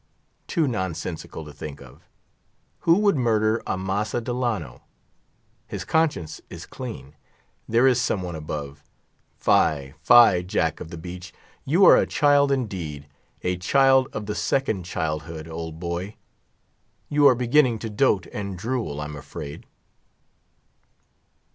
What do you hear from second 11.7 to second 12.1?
are a